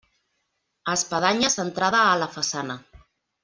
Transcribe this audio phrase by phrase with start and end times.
[0.93, 2.83] Espadanya centrada a la façana.